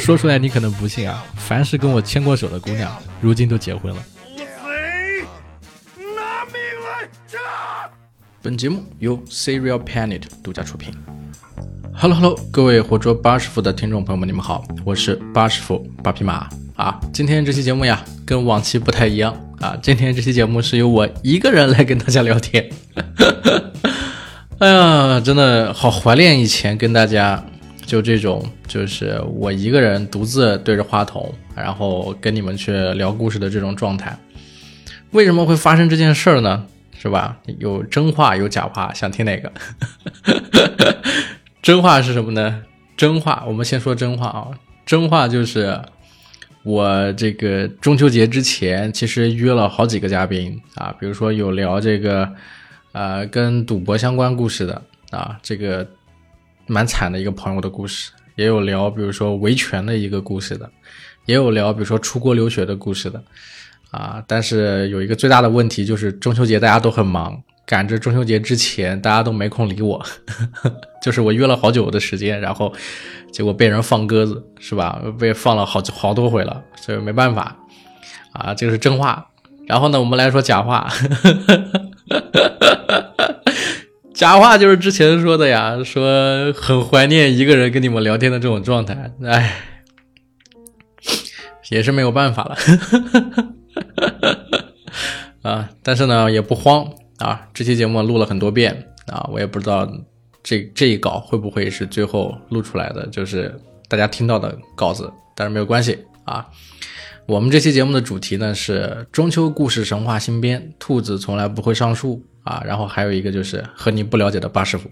[0.02, 4.02] 说出来你可能不信啊，凡是跟我牵过手的姑娘，如今都结婚了。
[5.96, 7.38] 拿命来炸！
[8.42, 10.92] 本节目由 Serial Planet 独家出品。
[11.92, 16.98] Hello Hello，各位活捉八师傅的听众朋友们，你们好，我是八师傅八匹马啊。
[17.12, 19.76] 今天这期节目呀，跟往期不太一样啊。
[19.82, 22.68] 今天这期节目是由我一个人来跟大家聊天。
[24.58, 27.44] 哎呀，真的好怀念以前跟大家
[27.90, 34.16] 就这种，就是我一个人独自对着话筒，然后跟你们去聊故事的这种状态。
[35.10, 36.64] 为什么会发生这件事儿呢？
[36.96, 37.36] 是吧？
[37.58, 39.52] 有真话有假话，想听哪个？
[41.60, 42.62] 真话是什么呢？
[42.96, 44.46] 真话，我们先说真话啊。
[44.86, 45.76] 真话就是
[46.62, 52.30] 我这个中秋节之前，其实约了好几个嘉宾啊，比如说有聊这个
[52.92, 55.84] 呃跟赌博相关故事的啊，这个
[56.70, 60.70] 蛮惨的一个朋友的故事，也有聊比如说维权的一个故事的，
[61.26, 63.22] 也有聊比如说出国留学的故事的。
[63.90, 70.00] 啊，但是有一个最大的问题就是中秋节大家都很忙，赶着中秋节之前大家都没空理我，
[71.02, 72.72] 就是我约了好久的时间，然后
[73.32, 75.02] 结果被人放鸽子，是吧？
[75.18, 77.56] 被放了好好多回了，所以没办法
[78.32, 79.26] 啊，这个是真话。
[79.66, 80.88] 然后呢，我们来说假话，
[84.20, 89.56] 假话就是之前说的呀，说很怀念一个人跟你们聊天的这种状态，哎，
[91.70, 92.54] 也是没有办法了。
[95.40, 99.90] 啊，但是呢也不慌啊，这期节目录了很多遍啊，我也不知道
[100.42, 106.46] 这这一稿会不会是最后录出来的，就是大家听到的稿子，但是没有关系啊。
[107.24, 114.90] 我们这期节目的主题呢是中秋故事神话新编，兔子从来不会上树啊，然后还有一个就是和你不了解的八师傅。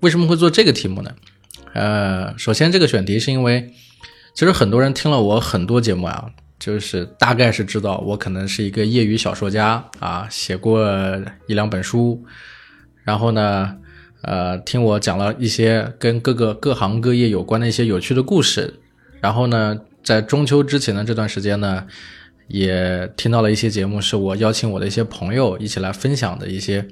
[0.00, 1.10] 为什么会做这个题目呢？
[1.72, 3.72] 呃，首先这个选题是因为
[4.34, 6.30] 其实很多人听了我很多节目啊。
[6.56, 10.88] 就是大概是知道我可能是一个业余小说家啊，写过
[11.46, 12.24] 一两本书，
[13.02, 13.76] 然后呢，
[14.22, 18.80] 呃，听我讲了一些跟各个各行各业有关的一些有趣的故事，
[19.20, 21.86] 然后呢，在中秋之前的这段时间呢，
[22.48, 26.86] 也听到了一些节目，是我邀请我的一些朋友一起来分享的一些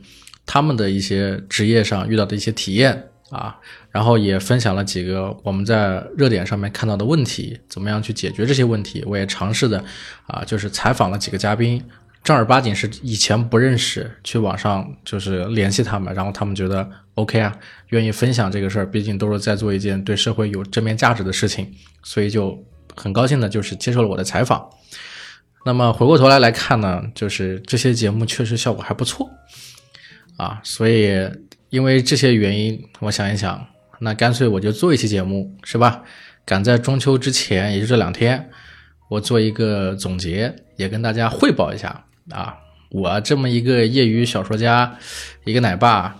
[0.46, 3.08] 他们的一些职业上遇到的一些体验。
[3.32, 3.58] 啊，
[3.91, 9.02] 然后也分享了几个我们在热点上面看到的问题，怎么样去解决这些问题？
[9.06, 9.82] 我也尝试的
[10.26, 11.82] 啊，就是采访了几个嘉宾，
[12.22, 17.56] 正儿八经是以前不认识，去网上就是联系他们，然后他们觉得 OK 啊，
[17.88, 22.62] 愿意分享这个事儿，毕竟都是在做一件对社会有正面价值的事情，所以就
[22.94, 24.68] 很高兴的，就是接受了我的采访。
[25.64, 29.30] 那么回过头来来看呢，就是这些节目确实效果还不错
[30.36, 31.28] 啊，所以。
[31.72, 33.66] 因为这些原因，我想一想，
[34.00, 36.02] 那干脆我就做一期节目，是吧？
[36.44, 38.50] 赶在中秋之前，也就这两天，
[39.08, 42.54] 我做一个总结，也跟大家汇报一下啊。
[42.90, 44.98] 我这么一个业余小说家，
[45.46, 46.14] 一个奶爸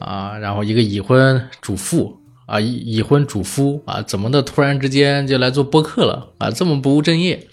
[0.00, 6.50] 啊，然后一个已婚主妇啊，已已婚主夫啊，怎么的突然之间就来做播客了啊？
[6.50, 7.46] 这么不务正业。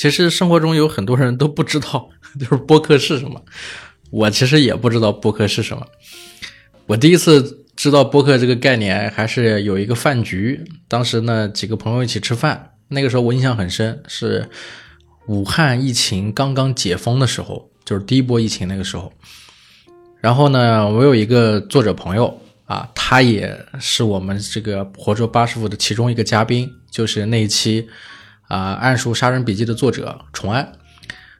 [0.00, 2.08] 其实生活中有很多人都不知道，
[2.40, 3.38] 就是播客是什么。
[4.10, 5.86] 我其实也不知道播客是什么。
[6.86, 14.48] 我第一次知道播客这个概念，还是有一个饭局，当时呢几个朋友一起吃饭，那个时候我印象很深，是
[15.26, 19.12] 武汉疫情刚刚解封的时候，就是第一波疫情那个时候。
[20.22, 27.86] 然后呢，我有一个作者朋友啊，他也是我们这个活捉八师傅的其中一个嘉宾，就是那一期
[28.50, 30.72] 啊《暗数杀人笔记》的作者崇安。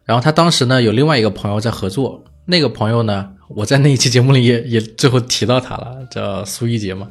[0.04, 3.32] 然后他当时呢有另外一个朋友在合作，那个朋友呢。
[3.52, 7.10] 我在那一期节目里也也最后提到他了，叫苏一杰嘛。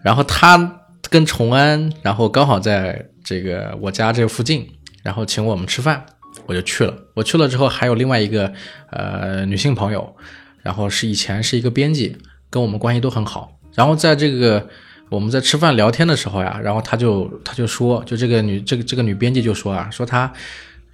[0.00, 4.64] 然后他跟崇安，然后刚好在这个我家这附近，
[5.02, 6.06] 然后请我们吃饭，
[6.46, 6.94] 我就去了。
[7.14, 8.52] 我去了之后，还有另外一个
[8.92, 10.14] 呃女性朋友，
[10.62, 12.16] 然后是以前是一个编辑，
[12.48, 13.58] 跟我们关系都很好。
[13.74, 14.68] 然后在这个
[15.10, 20.32] 我们在吃饭聊天的时候呀，然后他就他就说，就这个女这个这个女编辑就说啊，说她。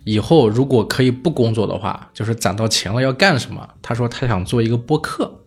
[0.09, 3.69] 以后如果可以不工作的话，就是攒到钱了要干什么？
[3.83, 5.41] 他说他想做一个播客，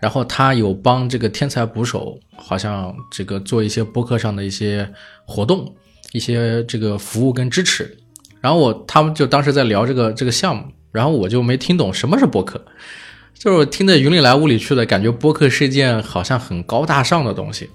[0.00, 4.90] 然后他有帮这个天才捕手，好像这个做一些播客上的一些
[5.26, 5.74] 活动，
[6.12, 7.94] 一些这个服务跟支持。
[8.40, 12.64] 然后我他们就当时在聊这个这个项目，然后我就没听懂什么是播客，
[13.34, 17.68] 就是听得云里来雾里去的感觉，播客是一件好像很高大上的东西。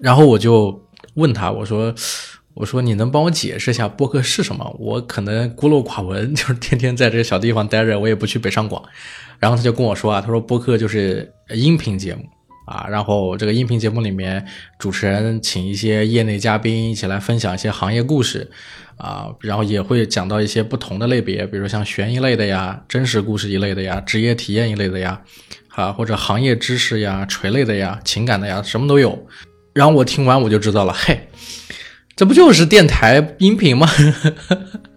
[0.00, 1.94] 然后我就问他，我说。
[2.56, 4.76] 我说你能帮我解释一下播客是什么？
[4.78, 8.80] 我可能孤陋寡闻，就是天天在这个小地方待着，我也不去北上广。
[9.40, 12.22] 然后他就跟我说啊，他说播客就是音频节目
[12.68, 14.46] 啊，然后这个音频节目里面，
[14.78, 18.48] 主持人请一些业内嘉宾一起来分享一些行业故事，
[18.98, 25.20] 啊，然后也会讲到一些不同的类别，比如像悬疑类的呀、真实故事一类的呀、职业体验一类的呀，
[25.70, 29.26] 啊，或者行业知识呀、垂类的呀、情感的呀，什么都有。
[29.74, 31.28] 然后我听完我就知道了，嘿，
[32.16, 33.88] 这不就是电台音频吗？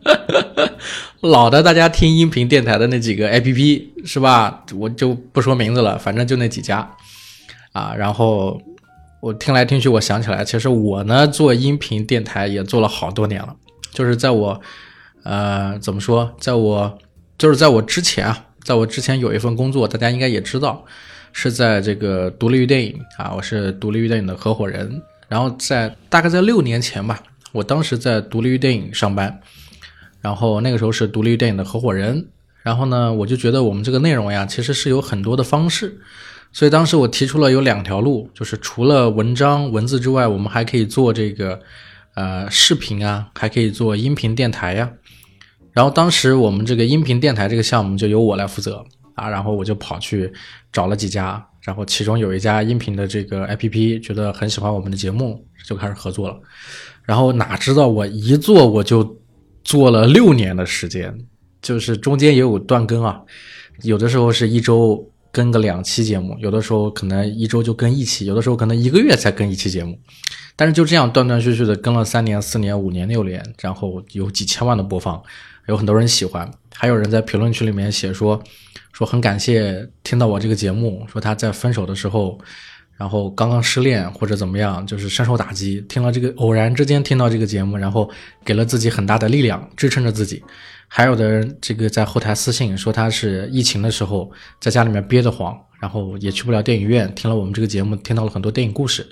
[1.21, 4.63] 老的大家听音频电台的那几个 APP 是吧？
[4.75, 6.95] 我就不说名字了，反正就那几家。
[7.73, 8.61] 啊，然后
[9.19, 13.55] 我听来听去，我想起来，其实我呢做音频电台也做了好多年了，
[13.91, 14.61] 就是在我，
[15.23, 16.97] 呃，怎么说，在我
[17.37, 20.85] 就是在我之前啊，在我之前有一份工作，大家应该也知道，
[21.39, 24.99] 是在这个独立于电影啊，我是独立于电影的合伙人。
[25.29, 29.39] 然后在大概在六年前吧，我当时在独立于电影上班，
[30.19, 32.25] 然后那个时候是独立于电影的合伙人。
[32.63, 35.99] 然后呢，我就觉得我们这个内容呀，其实是有很多的方式。
[36.51, 41.59] 所以当时我提出了有两条路，就是除了文章文字之外，我们还可以做这个，
[42.15, 44.91] 呃，视频啊，还可以做音频电台呀。
[45.71, 48.83] 然后当时我们这个音频电台这个项目就由我来负责
[49.17, 50.31] 啊，然后我就跑去
[50.71, 56.39] 找了几家，然后其中有一家音频的这个 APP 觉得很喜欢我们的节目，就开始合作了。
[57.03, 59.17] 然后哪知道我一做我就
[59.63, 61.13] 做了六年的时间，
[61.61, 63.21] 就是中间也有断更啊，
[63.81, 65.11] 有的时候是一周。
[65.29, 69.99] 更个两期节目，有的时候可能一周就更一期，有的时候可能一个月才更一期节目，
[70.55, 75.21] 但是就这样断断续续的更了三年、四年、五年、六年，然后有几千万的播放，
[75.67, 78.41] 有很多人喜欢，还有人在评论区里面写说
[78.97, 82.35] 说很感谢听到我这个节目，说他在分手的时候，
[82.97, 88.09] 然后刚刚失恋或者怎么样，就是深受打击，听了这个偶然之间听到这个节目，然后
[88.43, 90.43] 给了自己很大的力量，支撑着自己。
[90.87, 99.07] 还有的人这个在后台私信说他是疫情的时候在家里面憋得慌，然后也去不了电影院，听了我们这个节目，听到了很多电影故事，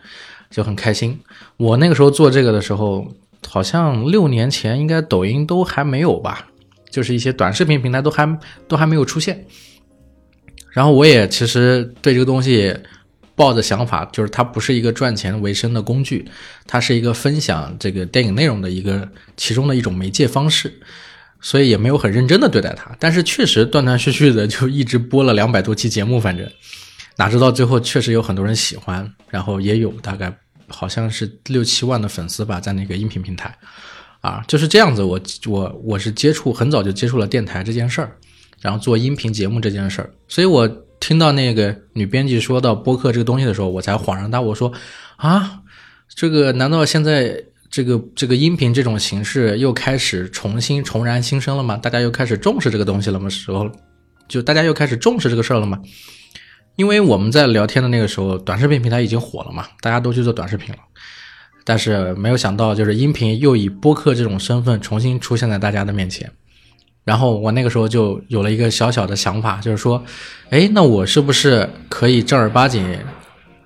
[0.49, 1.15] 就很开心。
[1.57, 3.07] 我那个时候做这个的时候，
[3.47, 6.47] 好像六年前应该抖音都还没有吧，
[6.89, 9.45] 就是一些短视频平台都还都还没有出现。
[10.75, 12.75] 然后我也其实对这个东西
[13.33, 16.29] 抱着想法，就是它不是一个赚钱为生的工具，
[16.67, 19.07] 它是一个分享这个电影内容的一个
[19.37, 20.81] 其中的一种媒介方式。
[21.41, 26.49] 所以也没有很认真的对待它，但是确实断断续续的就一直播了两百多期节目，反正
[27.17, 30.35] 哪知道最后确实有很多人喜欢，然后也有大概
[30.67, 33.55] 好像是六七万的粉丝吧，在那个音频平台，
[34.21, 35.03] 啊，就是这样子。
[35.03, 38.17] 我我我是接触很早就接触了电台这件事儿，
[38.65, 40.67] 然后做音频节目这件事儿，所以我
[40.99, 44.73] 听到那个女编辑说到播客这个东西的时候，我才恍然大悟，说
[45.17, 45.61] 啊，
[46.09, 47.43] 这个难道现在？
[47.67, 51.75] 这个这个音频这种形式又开始重新重燃新生了吗？
[51.75, 53.27] 大家又开始重视这个东西了吗？
[53.27, 53.69] 时候，
[54.29, 55.77] 就大家又开始重视这个事儿了吗？
[56.77, 60.79] 因为我们在聊天的那个时候，短视频平台已经火了嘛，大家都去做短视频了。
[61.65, 66.31] 但是没有想到，就是音频又以播客这种身份重新出现在大家的面前。
[67.05, 70.03] 然后我那个时候就有了一个小小的想法，就是说，
[70.49, 72.99] 哎，那我是不是可以正儿八经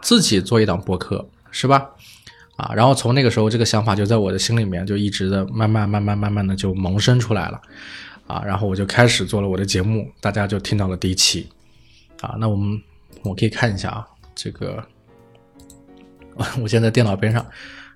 [0.01, 1.89] 自己做一档播客，是吧？
[2.57, 7.61] 啊，然后从那个时候，这个想法就在我的心里面就一直的慢慢、慢慢、慢慢的就萌生出来了，
[8.27, 11.47] 啊，然后我就开始做了我的节目，大家就听到了第一期，
[12.19, 12.77] 啊，那我们
[13.23, 14.83] 我可以看一下啊，这个，
[16.61, 17.45] 我现在电脑边上，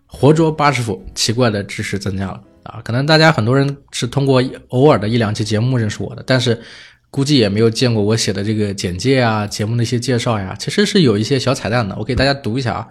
[0.06, 2.42] 活捉八师傅，奇怪的知识增加了。
[2.64, 6.62] 啊，可能大家很多人是通过偶尔的一两期节目认识我的，但是
[7.10, 12.88] 估计也没有见过我写的这个简介啊，节目的一些介绍呀，其实是有一些小彩蛋的，我给大家读一下啊。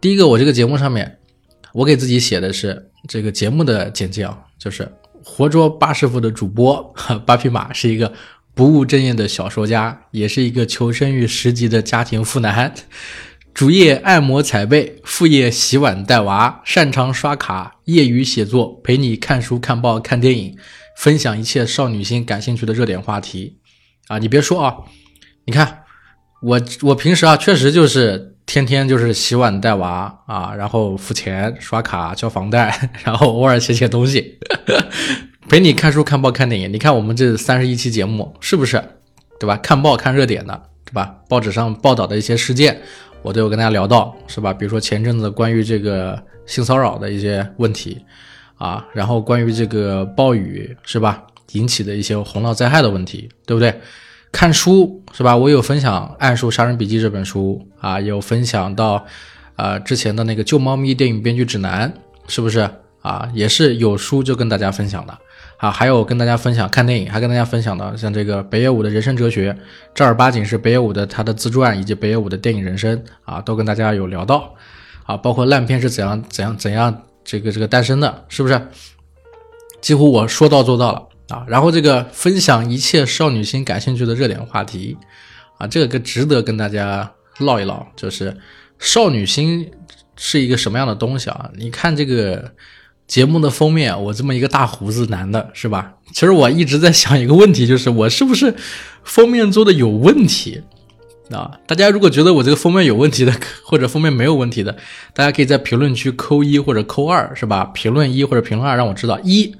[0.00, 1.18] 第一个，我这个节目上面，
[1.72, 4.86] 我给自己写的是这个节目的简介啊，就是
[5.24, 8.12] 活捉八师傅的主播八匹马是一个
[8.54, 12.74] 不务正业的小说家，也是一个求生欲十级的家庭妇男，
[13.54, 20.56] 主业按摩踩背，副业洗碗带娃，擅长刷卡，业余写作，陪你看书看报看电影，
[20.96, 23.58] 分享一切少女心感兴趣的热点话题
[24.08, 24.18] 啊！
[24.18, 24.76] 你别说啊，
[25.44, 25.82] 你看
[26.42, 28.30] 我我平时啊，确实就是。
[28.44, 34.36] 天天就是洗碗带娃啊，然后付钱刷卡交房贷， 然后偶尔写写东西，
[35.48, 36.70] 陪你看书看报看电影。
[36.70, 38.82] 你看我们这三十一期节目是不是，
[39.38, 39.56] 对吧？
[39.58, 41.14] 看报看热点的，对吧？
[41.28, 42.82] 报纸上报道的一些事件，
[43.22, 44.52] 我都有跟大家聊到，是吧？
[44.52, 48.04] 比如说前阵子关于这个性骚扰的一些问题
[48.58, 53.74] 啊，然后关于这个暴雨是吧引起的一些洪涝灾害的问题，对不对？
[54.32, 55.36] 看书是吧？
[55.36, 59.04] 我有分享《暗数杀人笔记》这本书啊，有分享到，
[59.56, 61.88] 呃，之前的那个《救猫咪电影编剧指南》，
[62.32, 62.68] 是不是
[63.02, 65.18] 啊，也是有书就跟大家分享的
[65.62, 69.56] 啊，还有跟大家分享看电影，还跟大家分享的像这个北野武的人生哲学，
[69.94, 74.52] 正儿八经是北野武的他的自传以及北野武的电影人生啊，都跟大家有聊到
[75.04, 78.60] 啊，包括烂片是怎样怎样怎样这个这个诞生的，是不是？
[79.80, 84.98] 几乎我说到做到了啊，然后这个分享一切少女心感兴趣的热点话题
[85.58, 88.36] 啊，这个值得跟大家唠一唠，就是
[88.80, 89.70] 少女心
[90.16, 91.48] 是一个什么样的东西啊？
[91.54, 92.52] 你看这个。
[93.12, 95.92] 节目的封面，我这么一个大胡子男的，是吧？
[96.14, 98.54] 其实我一直在想一个问题，就是我是不是
[99.04, 100.62] 封面做的有问题
[101.30, 101.50] 啊？
[101.66, 104.74] 大家如果觉得我这个封面有问题的， 或者封面没有问题的，
[105.12, 107.66] 大家可以在评论区扣一或者扣二，是吧？
[107.74, 109.54] 评论一或者评论二，让我知道一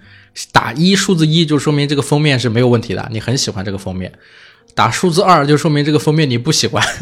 [0.51, 4.11] 打一数字一就说明这个封面是没有问题的，你很喜欢这个封面；
[4.75, 6.83] 打数字二就说明这个封面你不喜欢。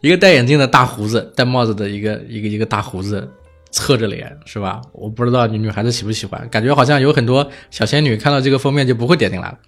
[0.00, 3.28] 一个戴眼镜的大胡子，戴帽子的一个一个一个大胡子。
[3.70, 4.80] 侧着脸是吧？
[4.92, 9.58] 我不知道你女孩子喜不喜欢，感觉好像有很多小仙女看到这个封面就不会点进来了。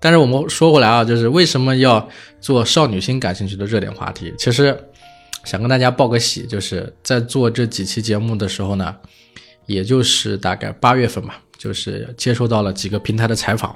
[0.00, 2.08] 但是我们说回来啊，就是为什么要
[2.40, 4.34] 做少女心感兴趣的热点话题？
[4.36, 4.76] 其实
[5.44, 8.94] 想跟大家报个喜，就是在做这几期节目的时候呢，
[9.66, 13.74] 也就是大概八月份吧，就是接收到了几个平台的采访，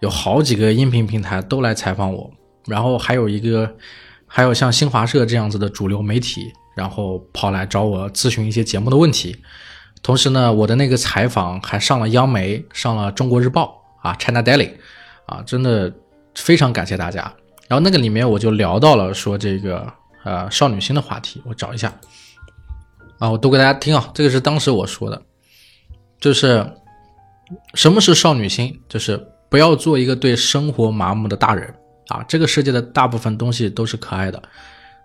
[0.00, 2.28] 有好几个音频平台都来采访我，
[2.66, 3.72] 然后还有一个，
[4.26, 6.52] 还有像新华社这样子的主流媒体。
[6.78, 9.36] 然后跑来找我咨询一些节目的问题，
[10.00, 14.70] 同时呢，我的那个采访还上了央媒，上了中国日报啊，China Daily，
[15.26, 15.92] 啊，真的
[16.36, 17.34] 非常感谢大家。
[17.66, 19.92] 然后那个里面我就聊到了说这个
[20.22, 21.92] 呃少女心的话题，我找一下。
[23.18, 25.20] 啊，我读给大家听啊，这个是当时我说的，
[26.20, 26.64] 就是
[27.74, 31.74] 什么是少女心，就是不要做一个对生活麻木的大人。
[32.06, 34.40] 啊，这个世界的大部分东西都是可爱的。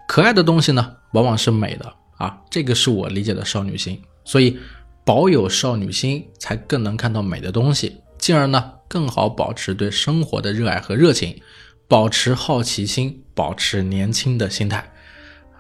[0.08, 4.02] 可爱的东西呢，往往是美的啊，这个是我理解的少女心。
[4.26, 4.58] 所以，
[5.06, 11.42] 保有少女心，才更能看到美的东西，进而呢，更好保持对生活的热爱和热情，
[11.88, 14.90] 保持好奇心，保持年轻的心态。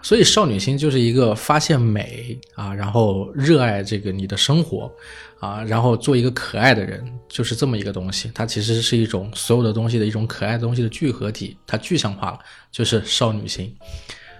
[0.01, 4.91] 所以，少女心就是一个发现美啊，然后热爱这个你的生活
[5.39, 8.29] 啊，然后做一个可爱的人，就是这么一个东西。
[8.33, 12.39] 它其实是一种所有的东西的一种可爱的东西的聚合体，它具象化了，
[12.71, 13.73] 就是少女心。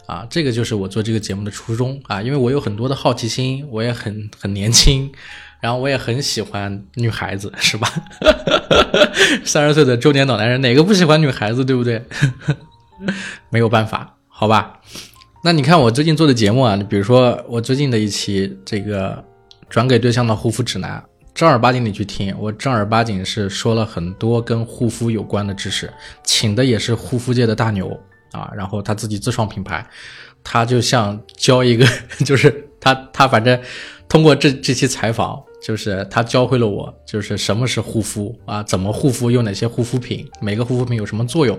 [0.06, 5.10] 啊，这个就是我做这个节目的初衷啊，因为我有很多的好奇心，我也很很年轻，
[5.62, 7.88] 然后我也很喜欢女孩子，是吧？
[9.46, 12.04] 三十岁的中年老男人，哪个不喜欢女孩子，对不对？
[13.50, 14.80] 没有办法，好吧？
[15.44, 19.24] 那你看我最近做的节目啊，你比如说我最近的一期这个
[19.70, 25.92] 转给对象的护肤指南，正儿八经你去听，我正儿八经是说了很多跟护肤有关的知识，
[26.24, 28.00] 请的也是护肤界的大牛。
[28.34, 29.88] 啊，然后他自己自创品牌，
[30.44, 31.88] 他就像教一个，
[32.26, 33.58] 就是他他反正
[34.10, 41.58] 通过这这期采访，就是他教会了我，就是什么是护肤啊，怎么护肤，用哪些护肤品，每个护肤品有什么作用，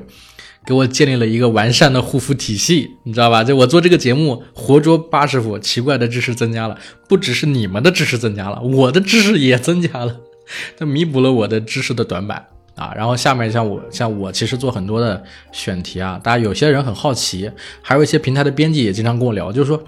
[0.67, 3.43] 给我建立了一个完善的护肤体系，你知道吧？
[3.43, 6.79] 就我做这个节目，活捉八师傅，奇怪的知识增加了，
[7.09, 10.21] 不只是你们的知识增加了，我的知识也增加了，
[10.77, 12.49] 它弥补了我的知识的短板。
[12.75, 17.49] 啊，然后下面像我像我其实做很多的选题啊，大家有些人很好奇，
[17.81, 19.85] 还有一些平台的编辑也经常跟我聊，就是说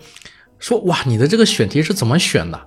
[0.61, 2.61] 说哇，你的这个选题是怎么选的？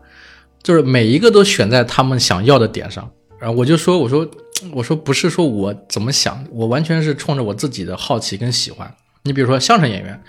[0.62, 3.10] 就是每一个都选在他们想要的点上。
[3.40, 4.30] 然后我就说，我说
[4.74, 8.94] 我说不是说我怎么想，我完全是冲着我自己的好奇跟喜欢。
[9.24, 10.22] 你比如说相声演员，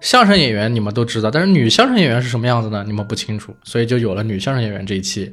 [0.00, 2.82] 相声演员你们都知道，但是女相声演员是什么样子呢？
[2.86, 5.30] 你们不清楚，所以就有了女相声演员这一期，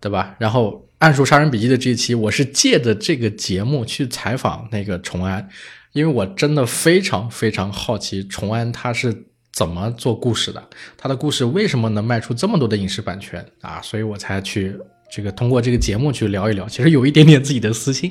[0.00, 0.34] 对吧？
[0.38, 0.82] 然后。
[0.98, 5.46] 《暗数杀人笔记》的这一期，我是借着这个节目去采访那个崇安，
[5.92, 9.14] 因为我真的非常非常好奇崇安他是
[9.52, 13.78] 怎么做故事的，他的故事为什么能卖出这么多的影视版权啊？
[13.82, 14.74] 所以我才去
[15.10, 18.10] 这个通过这个节目去聊一聊，其实有一点点自己的私心。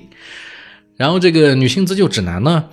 [0.96, 2.70] 然后这个女性自救指南呢，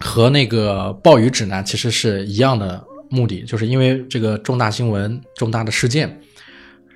[0.00, 6.20] 和那个暴雨指南其实是一样的目的，就是因为这个重大新闻、重大的事件。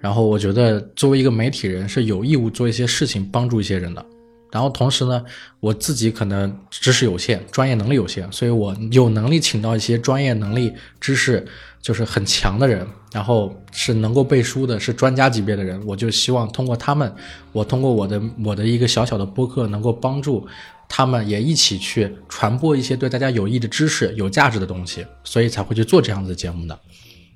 [0.02, 4.04] 然后我觉得，作为一个媒体人，是有义务做一些事情，帮助一些人的。
[4.50, 5.24] 然后同时呢，
[5.60, 11.46] 我自己可能知识有限，专业能力有限，所以我有能力请到一些专业能力、知识
[11.80, 15.80] 就是很强的人，然后是能够背书的，是专家级别的人。
[15.86, 17.14] 我就希望通过他们，
[17.52, 20.44] 我通过我的我的一个小小的播客，能够帮助
[20.88, 26.76] 他们也一起去传播一些对大家有益的知识、有价值的东西，所以才会去做这样子的节目的。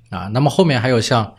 [0.09, 1.33] 啊，那么后面还有像。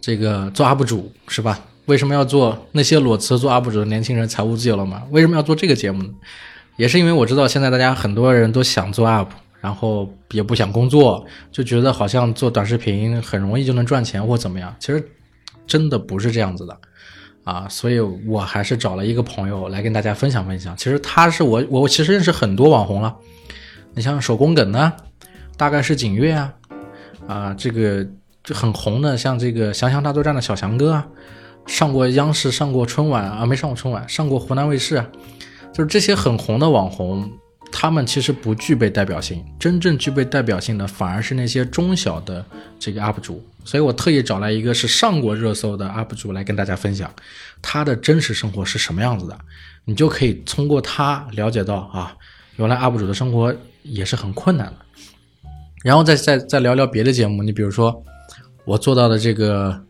[0.00, 1.58] 这个做 UP 主是吧？
[1.86, 5.02] 为什么要做那些裸辞做 UP 主的年轻人财务自由了吗？
[5.10, 6.10] 为什么要做这个节目呢？
[6.76, 9.26] 也是因为我知道现在大家很多人都想做 UP，
[9.60, 14.74] 然后也不想工作，就觉得好像做短视频很容易就能赚钱或怎么样。
[14.78, 15.02] 其实
[15.66, 16.78] 真的不是这样子的
[17.44, 20.76] 啊，所以我还是找了一个朋友来跟大家分享分享。
[20.76, 23.16] 其实他是我我其实认识很多网红了，
[23.94, 24.92] 你像手工梗呢，
[25.56, 26.54] 大概是景月啊，
[27.26, 28.06] 啊这个
[28.48, 31.06] 就很红的，像这个翔翔大作战的小翔哥啊，
[31.66, 35.06] 上过央视，上过春晚啊，没上过春晚，上过湖南卫视啊，
[35.70, 37.30] 就是这些很红的网红。
[37.70, 42.42] 他们其实不具备代表性，真正具备代表性的反而是那些中小的
[42.78, 43.46] 这个 UP 主。
[43.66, 47.12] 所以我特意找来一个是上过热搜的 UP 主来跟大家分享
[47.60, 49.38] 他的真实生活是什么样子的，
[49.84, 52.16] 你就可以通过他了解到啊，
[52.56, 54.76] 原来 UP 主的生活也是很困难的。
[55.84, 58.02] 然后再再再聊聊别的节目，你比如说
[58.68, 59.84] 我做到的这个。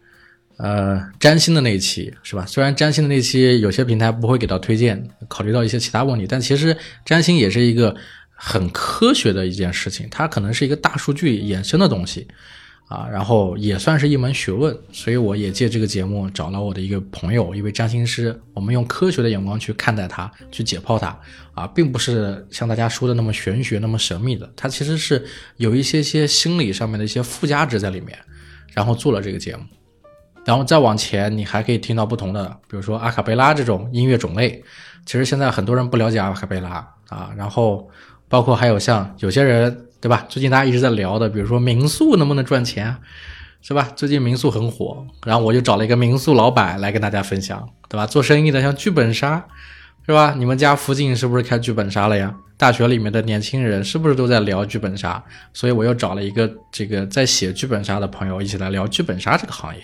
[0.61, 2.45] 呃，占星的那一期是吧？
[2.45, 7.95] 虽然占星的那期有些平台不会给到推荐，考虑到一些其他问题，但其实占星也是一个
[8.35, 12.27] 很科学的一件事情，它可能是一个大数据衍生的东西
[12.89, 14.77] 啊，然后也算是一门学问。
[14.91, 21.17] 所以我也借这个节目找了我的一个朋友，一位占星师，我们用科学的眼光去看待它，去解剖它
[21.55, 25.25] 啊，并不是像大家说的那么玄学、那么神秘的，它其实是
[25.57, 28.19] 有一些些心理上面的一些附加值在里面，
[28.79, 29.65] 然后做了这个节目。
[30.45, 34.63] 然后再往前，你还可以听到不同的，比如说阿卡贝拉这种音乐种类。
[35.05, 37.31] 其实现在很多人不了解阿卡贝拉啊。
[37.37, 37.91] 然后
[38.29, 40.25] 包括还有像有些人，对吧？
[40.29, 42.97] 最近大家一直在聊的，比如说民宿能不能赚钱，
[43.63, 43.91] 是吧？
[43.97, 48.07] 最近民宿很火，然后我就找了一个民宿老板来跟大家分享，对吧？
[48.07, 49.45] 做生意的像剧本杀，
[50.09, 50.35] 是吧？
[50.39, 52.35] 你们家附近是不是开剧本杀了呀？
[52.57, 55.23] 大学里面的年轻人是不是都在聊剧本杀？
[55.53, 59.83] 所以我又找了一个这个在写剧本杀的朋友一起来聊剧本杀这个行业。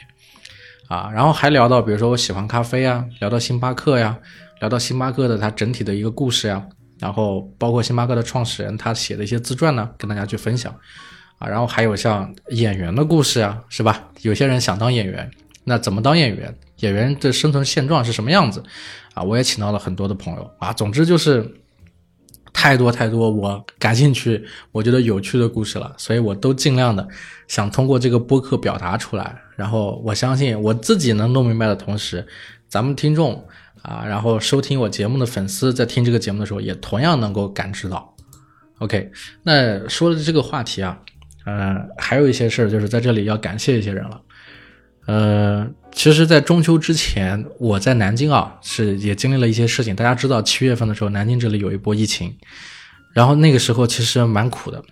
[0.89, 4.17] 啊，然后还聊到，比如说我喜欢咖啡啊，聊到星巴克呀，
[4.61, 6.67] 聊到星巴克的它整体的一个故事呀，
[6.99, 10.75] 然后包括星巴克的创始人他写的一些自传呢，跟大家去分享。
[11.39, 14.09] 啊，然后还有像演员的故事啊，是吧？
[14.23, 15.31] 有些人想当演员，
[15.65, 16.55] 那怎么当演员？
[16.79, 18.63] 演员的生存现状是什么样子？
[19.15, 21.49] 啊，我也请到了很多的朋友啊，总之就是
[22.53, 27.07] 太多太多我感兴趣、我觉得有趣的故事了，所以我都尽量的
[27.49, 29.41] 想通过这个播客表达出来。
[29.57, 32.27] 然后我相信我自己能弄明白的同时，
[32.69, 33.47] 咱们听众
[33.83, 38.15] 啊，然后收听我节目的粉丝在听这个节目的时候，也同样能够感知到。
[38.79, 39.11] OK，
[39.45, 40.99] 那说了这个话题啊，
[41.47, 44.21] 呃，还有一些事儿，就是在这里要感谢一些人了。
[45.07, 49.95] 呃，其实，在中秋之前，我在南京啊，是也经历了一些事情。
[49.95, 52.35] 大家知道，七月份的时候，南京这里有一波疫情，
[53.13, 54.83] 然后那个时候其实蛮苦的。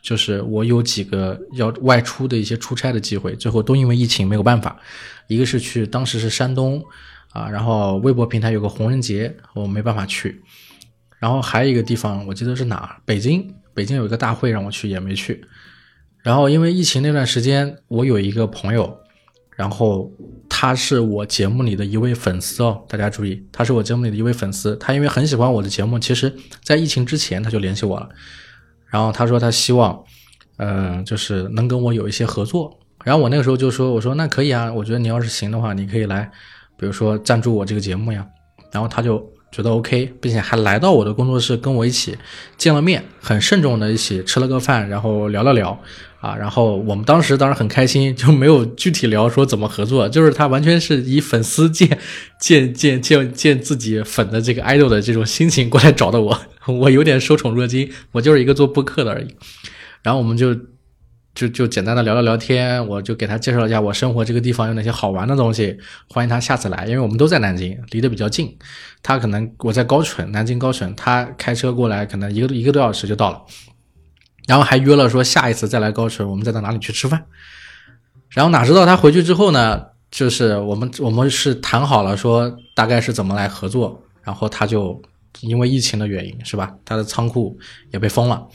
[0.00, 4.76] 就是我有几个要外出的一些出差的机会，最后都因为疫情没有办法。
[5.28, 6.82] 一个是去，当时是山东
[7.32, 10.42] 啊，然后微博平台有个红人节，我没办法去。
[11.18, 12.98] 然后还有一个地方，我记得是哪？
[13.04, 15.44] 北京，北京有一个大会让我去，也没去。
[16.22, 18.98] 然后因为疫情那段时间，我有一个朋友，
[19.54, 20.10] 然后
[20.48, 24.76] 他是我节目里的一位粉丝哦，大家注意，他是我节目里的一位粉丝。
[24.76, 26.32] 他因为很喜欢我的节目，其实
[26.64, 28.08] 在疫情之前他就联系我了。
[28.90, 30.02] 然后他说他希望，
[30.56, 32.78] 呃，就是能跟我有一些合作。
[33.04, 36.30] 然后我那个时候就说，我说那可以啊，我觉得你要是行的话，你可以来，
[36.76, 38.26] 比如说赞助我这个节目呀。
[38.70, 42.16] 然后他就觉得 OK，并且还来到我的工作室跟我一起
[42.56, 45.78] 见了面，很慎重的一起吃了个饭，然后聊了聊。
[46.22, 51.98] 啊，然后我们当时当然很开心，就没有具体聊说怎么合作，就是他完全是以粉丝见
[52.40, 59.34] 见见见见自己粉的这个 idol 的这种心情过来找的我，我有点受宠若惊，我就是一个做播客的而已。
[60.04, 60.54] 然后我们就
[61.34, 65.76] 就就简单的聊了聊天，我就给他介绍一下我生活这个地方有哪些好玩的东西，
[66.08, 68.56] 欢迎他下次来，因为我们都在南京，离得比较近。
[69.02, 73.42] 他可能我在高淳，南京高淳，他开车过来可能一个一个多小时就到了。
[74.46, 77.24] 然后还约了说下一次再来高淳，我们再到哪里去吃饭。
[78.30, 85.00] 然后哪知道他回去之后呢，就是我们我们是谈好了说大概是怎么来合作，然后他就
[85.40, 87.58] 因为疫情的原因是吧，他的仓库
[87.92, 88.46] 也被封了，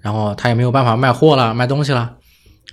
[0.00, 2.16] 然后他也没有办法卖货了，卖东西了。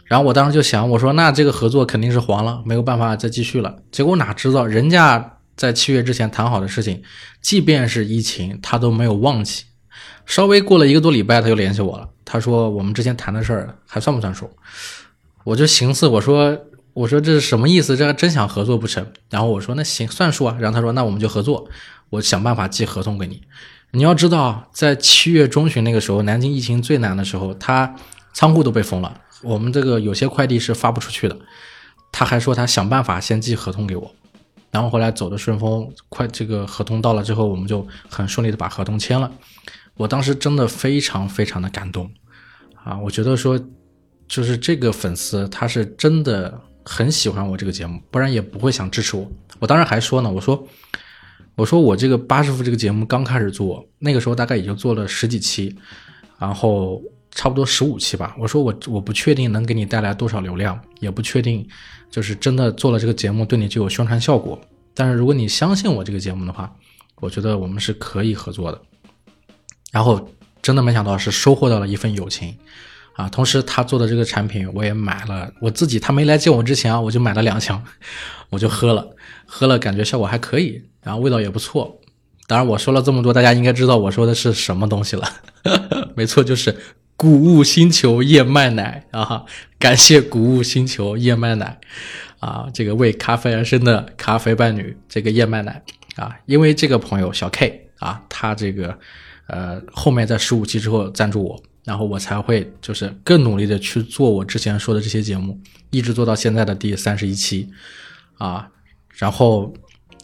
[0.05, 3.75] 然后我当时就想，我说那这个合作肯定是黄了，没有办法再继续了。
[3.91, 7.01] 结果哪知道人家在七月之前谈好的事情，
[7.41, 9.63] 即便是疫情，他都没有忘记。
[10.25, 12.09] 稍微过了一个多礼拜，他就联系我了。
[12.25, 14.49] 他说：“我们之前谈的事儿还算不算数？”
[15.43, 16.57] 我就寻思，我说
[16.93, 17.97] ：“我说这是什么意思？
[17.97, 21.67] 这还真想合作不成？”然后我说：“那行，算数啊。”然后他说：“那我们就合作，
[22.09, 23.41] 我想办法寄合同给你。
[23.91, 27.93] 你要知道，在七月中旬那个时候，南京疫情最难的时候，他
[28.33, 31.37] 仓库都被封了，我们这个有些快递是发不出去的。
[32.11, 34.15] 他还说他想办法先寄合同给我，
[34.71, 39.29] 然后后来走的顺丰，快这个合同到了之后，我们就很顺利的把合同签了。”
[39.95, 42.09] 我当时真的非常非常的感动，
[42.83, 43.59] 啊，我觉得说，
[44.27, 49.31] 就是这个粉丝他是真的很喜欢我这个节目，不然也不会想支持我。
[49.59, 50.67] 我当时还说呢，我说
[51.55, 55.75] 我说我这个八师傅这个节目刚开始做，那个时候大概也就做了十几期，
[56.39, 57.01] 然后
[57.31, 58.35] 差不多十五期吧。
[58.39, 61.65] 我说我我不确定能给你带来多少流量，也不确定
[62.09, 64.59] 就是真的做了这个节目对你就有宣传效果。
[64.95, 66.75] 但是如果你相信我这个节目的话，
[67.17, 68.81] 我觉得我们是可以合作的。
[69.93, 70.29] 然后
[70.61, 72.57] 真的没想到是收获到了一份友情。
[73.13, 77.79] 啊，同时他做的这个产品我也买了，我自己他没来见我之前啊，我就买了两箱，
[78.49, 82.01] 我就喝了，喝了感觉效果还可以，然后味道也不错。
[82.47, 85.29] 当然我说了这么多，大家应该知道我说的是什么东西了，
[86.17, 86.75] 没错，就是
[87.15, 89.45] 谷物星球燕麦奶啊！
[89.77, 91.79] 感谢谷物星球燕麦奶
[92.39, 95.83] 啊，这个为咖啡而生的咖啡伴侣，这个燕麦奶
[96.15, 98.97] 啊，因为这个朋友小 K 啊，他这个
[99.47, 101.61] 呃后面在十五期之后赞助我。
[101.85, 107.69] 然后我才会就是更努力的去做我之前说的这些节目，一直做到现在的第三十一期，
[108.37, 108.69] 啊，
[109.15, 109.73] 然后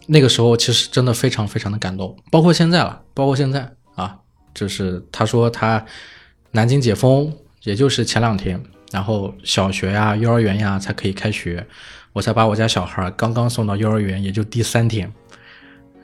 [0.06, 4.16] 那个时候其实真的非常非常的感动，包括现在了，包括现在啊，
[4.54, 5.84] 就是他说他
[6.52, 7.30] 南京解封，
[7.64, 8.58] 也就是前两天，
[8.90, 11.66] 然后小学呀、幼儿园呀才可以开学，
[12.14, 15.12] 我才把我家小孩刚刚送到幼儿园，也就第三天。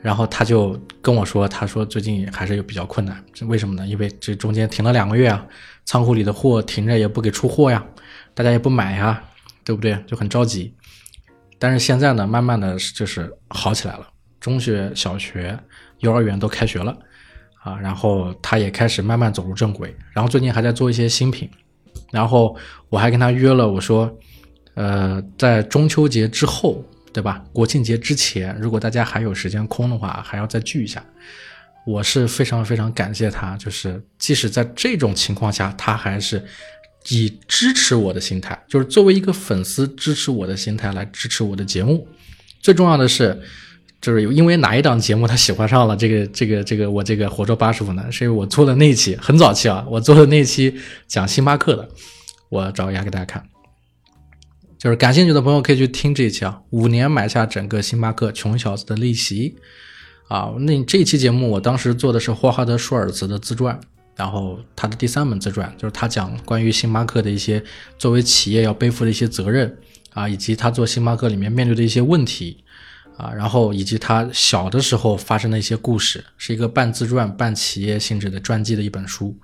[0.07, 3.85] 然后他就跟我说：“他说最近还是有比较困难，为什么呢？
[3.85, 5.45] 因为这中间停了两个月啊，
[5.83, 7.85] 仓库里的货停着也不给出货呀，
[8.33, 9.21] 大家也不买呀，
[9.65, 10.01] 对不对？
[10.07, 10.73] 就很着急。
[11.59, 14.07] 但是现在呢，慢慢的就是好起来了，
[14.39, 15.59] 中学、小学、
[15.99, 16.97] 幼儿园都开学了
[17.61, 19.93] 啊，然后他也开始慢慢走入正轨。
[20.13, 21.49] 然后最近还在做一些新品，
[22.13, 22.55] 然后
[22.87, 24.09] 我还跟他约了，我说，
[24.75, 26.81] 呃，在中秋节之后。”
[27.17, 27.43] 对吧？
[27.51, 31.03] 国庆节之前，如果大家还有时间空的话，还要再聚一下。
[31.83, 36.45] 我是非常非常感谢他，就是即使在这种情况下，他还是
[37.09, 42.07] 以支持我的心态，就是作为一个粉丝支持我的心态来支持我的节目。
[42.61, 43.35] 最重要的是，
[43.99, 48.05] 就是因为哪一档节目他喜欢上了这个这个这个我这个活捉八师傅呢？
[48.11, 50.71] 是因为我做的那期很早期啊，我做的那期
[51.07, 51.89] 讲星巴克的，
[52.49, 53.43] 我找一下给大家看。
[54.77, 59.55] 就是感兴趣的朋友可以去听这一期啊，五年买下整个星巴克穷小子的利息
[60.27, 60.53] 啊。
[60.59, 63.79] 那这一期节目，我当时做的是霍华德舒尔茨的自传，
[64.15, 67.63] 然后他的第三本自传就是他讲关于星巴克的一些
[67.97, 69.75] 作为企业要背负的一些责任
[70.13, 72.63] 啊，以及他做星巴克里面面对的一些问题
[73.17, 79.35] 啊，然后以及他小的时候发生的一些故事，是一个半自传半企业性质的传记的一本书。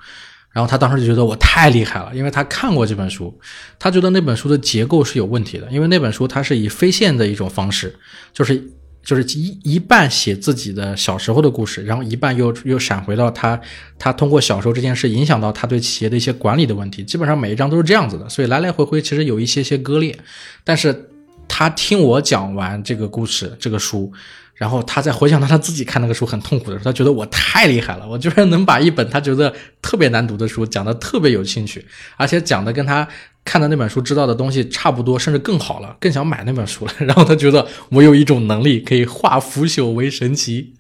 [0.54, 3.36] 然后他当时就觉得我太厉害了，因为他看过这本书，
[3.80, 7.96] 他觉得那本书的结构是有问题的，因为那本书它是以非线的一种方式，
[8.32, 8.64] 就是
[9.04, 13.60] 就是一一半写自己的小时候的故事，然后一半又又闪回到他
[13.98, 20.16] 他通过小时候这件事影响到他对企业的一些管理的问题，基本上每一章都是这样子的，所以来来回回其实有一些些割裂，
[20.64, 21.10] 但是
[21.48, 24.14] 他听我讲完这个故事这个书。
[24.56, 31.86] 然后他再回想到他自己看那个书很痛苦的时候，他觉得我太厉害了，我居然能把一本他觉得特别难读的书讲得特别有兴趣，
[32.18, 33.08] 而且讲的跟他
[33.44, 36.94] 看的那本书知道的东西差不多，甚至更好了，更想买那本书了。
[37.06, 40.74] 然后他觉得我有一种能力可以化腐朽为神奇，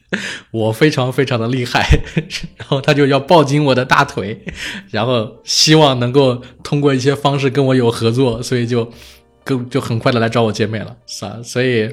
[0.52, 1.84] 我非常非常的厉害。
[2.58, 4.40] 然后他就要抱紧我的大腿，
[4.92, 8.90] 然后希望能够通过一些方式跟我有合作，所以就
[9.44, 11.40] 跟就很快的来找我见面了，是吧？
[11.44, 11.90] 所以。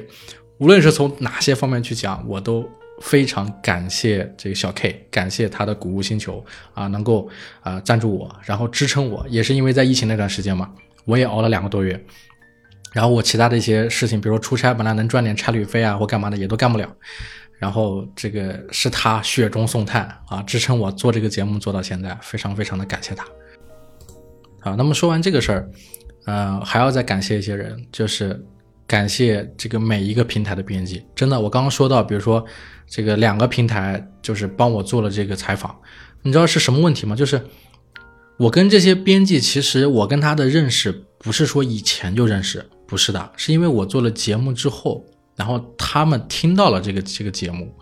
[0.61, 2.63] 无论是从哪些方面去讲，我都
[3.01, 6.45] 非常感谢这个小 K，感谢他的谷物星球
[6.75, 7.27] 啊，能够
[7.61, 10.71] 啊赞助我，然后支撑我，也是因为在疫情那段时间嘛，
[11.05, 11.99] 我也熬了两个多月，
[12.93, 16.87] 然后我其他的一些事情，比如说出差，本来能赚点差旅费啊或干嘛的，也都干不了，
[17.57, 23.25] 然后这个是他雪中送炭啊，支撑我做这个节目做到现在，非常非常的感谢他。
[24.59, 25.71] 好，那么说完这个事儿，
[26.27, 28.45] 呃，还要再感谢一些人，就是。
[28.91, 32.45] 感谢这个每一个平台的编辑，真的，我刚刚说到，比如说
[32.85, 35.73] 这个两个平台就是帮我做了这个采访，
[36.23, 37.15] 你知道是什么问题吗？
[37.15, 37.41] 就是
[38.35, 45.05] 我跟这些编辑，其实我跟他的认识不是说以前就认识，不是的，是因为我做了节目之后，
[45.37, 47.73] 然后他们听到了这个这个节目，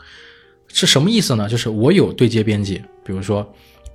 [0.67, 1.50] 是什么意思呢？
[1.50, 3.52] 就是我有对接编辑，比如说。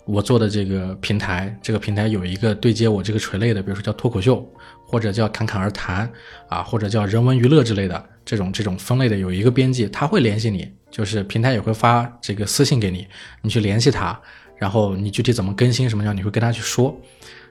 [0.06, 4.46] 我做的这个平台，这个平台有一个对接我这个垂类的，比如说叫脱口秀，
[4.94, 6.08] 或者叫侃侃而谈
[6.48, 13.04] 啊，或者叫人文娱乐之类的这种这种分类的，有一个编辑，他会联系你，就是平台也会发这个私信给你，
[13.42, 14.16] 你去联系他，
[14.56, 16.96] 然后你具体怎么更新什么样，你会跟他去说。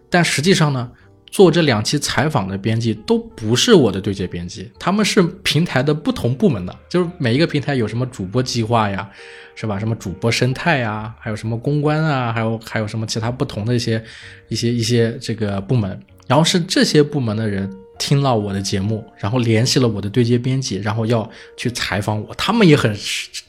[0.10, 0.90] 但实际上呢？
[1.34, 9.10] 做这两期采访的编辑都不是我的对接编辑，他们是平台的不同部门的，就是每一个平台有什么主播计划呀，
[9.56, 9.80] 是吧？
[9.80, 14.04] 什么主播生态呀，还有什么公关啊，还有还有什么其他不同的一些
[14.48, 22.96] 一些一些这个部门，然后是这些部门的人听了我的节目，然后联系了我的对接编辑，然后要去采访我，他们也很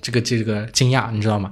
[0.03, 1.51] 这个这个惊讶，你知道吗？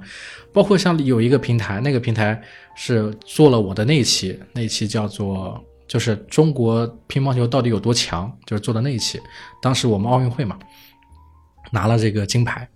[0.51, 2.39] 包括像有一个平台，那个平台
[2.75, 9.19] 是做了我的那一期，那一期叫做就是中国乒乓球到底有多强，就是做的那一期。
[9.61, 10.57] 当时我们奥运会嘛，
[11.71, 12.69] 拿了这个金牌，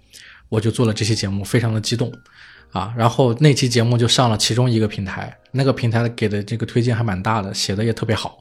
[0.49, 2.11] 我就做了这期节目，非常的激动
[2.71, 2.93] 啊。
[2.97, 8.39] 然后那期节目就上了其中一个平台，那个平台给的这个推荐还蛮大的，写的也特别好。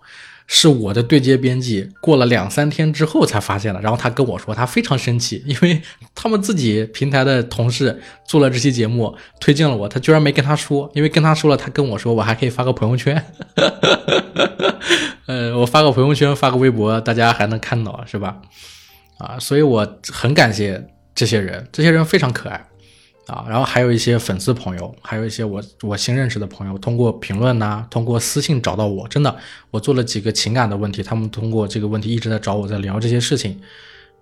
[0.49, 5.83] 是我的对接编辑过了两三天之后才发现的，然后他跟我说他非常生气，因为
[6.15, 13.21] 他们自己平台的同事做了这期节目推荐了我，他居然没跟他说，因为跟他说了，他跟我说我还可以发个朋友圈，
[15.27, 18.37] 呃，我发个朋友圈发个微博，大家还能看到是吧？
[19.19, 20.81] 啊，所以我很感谢
[21.13, 22.65] 这些人，这些人非常可爱。
[23.27, 29.07] 啊，然后还有一些粉丝朋友，还有一些我我新认识的朋友，通过评论呐，通过私信找到我。
[29.09, 29.37] 真的，
[29.71, 33.61] 我做了几个情感的问题，他们通过这个问题一直在找我，在聊这些事情。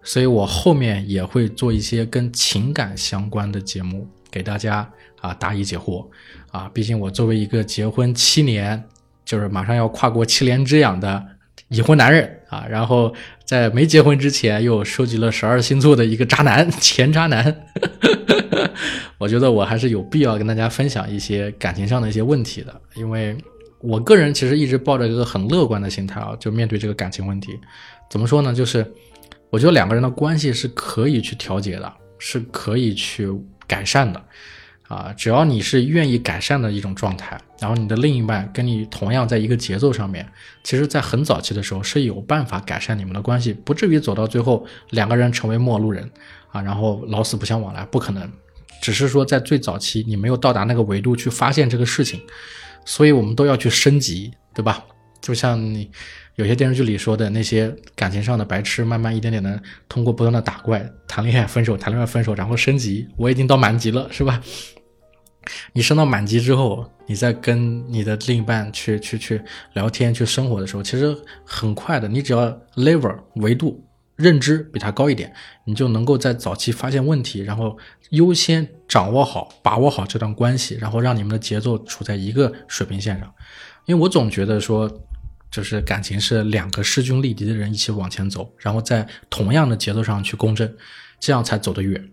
[0.02, 4.88] 所以我后面也会做一些跟情感相关的节目，给大家
[5.20, 6.06] 啊答疑解惑。
[6.50, 8.82] 啊，毕竟我作为一个结婚七年，
[9.24, 11.26] 就是马上要跨过七年之痒的
[11.68, 13.12] 已婚男人啊，然后
[13.44, 17.54] 在没结婚之前又收集了十二星座的一个渣男， 前渣男。
[19.18, 23.36] 我觉得我还是有必要跟大家分享一些感情上的一些问题的，因为
[23.80, 27.58] 我个人其实一直抱着一个很乐观的心态啊，就面对这个感情问题。
[28.10, 28.52] 怎么说呢？
[28.52, 28.86] 就是
[29.50, 33.28] 我觉得两个人的关系是可以去调节的，是可以去
[33.66, 34.22] 改善的
[34.88, 35.12] 啊。
[35.16, 40.26] 只要你是愿意改善的一种状态，然后你的另一半跟你同样在一个节奏上面，
[40.62, 46.10] 其实，在很早期的时候是有办法改善你们的关系，不至于走到最后两个人成为陌路人。
[46.52, 48.30] 啊，然后老死不相往来，不可能。
[48.80, 52.20] 只是说在最早期你没有到达那个维度去发现这个事情，
[52.84, 54.84] 所以我们都要去升级，对吧？
[55.20, 55.90] 就像你
[56.36, 63.08] 有些电视剧里说的那些感情上的白痴，慢慢一点点的通过不断的打怪、谈恋爱、分手、谈恋爱、分手，然后升级。
[63.16, 64.42] 我已经到满级了，是吧？
[65.72, 69.40] 你升到满级之后，你再跟你的另一半去去去
[69.74, 72.08] 聊天、去生活的时候，其实很快的。
[72.08, 73.84] 你只要 level 维度。
[74.16, 77.76] 认知比他高一点，你就能够在早期发现问题，然后
[78.10, 83.28] 优先掌握好、把握好这段关系，然后让你们的节奏处在一个水平线上。
[83.86, 84.88] 因为我总觉得说，
[85.54, 90.76] 就是感情是两个势均力敌的人一起往前走，然后在同样的节奏上去共振，
[91.20, 92.10] 这样才走得远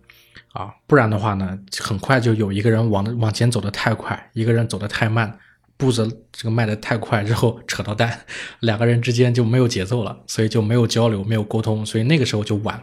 [0.54, 0.70] 啊！
[0.86, 5.40] 不然的话呢，很快就有一个人往往前走得太快，一个人走得太慢。
[5.76, 8.22] 步子这个迈得太快之后扯到蛋，
[8.60, 12.80] 两个人之间就没有节奏了，所以就没有交流，没有沟通，所以那个时候就晚。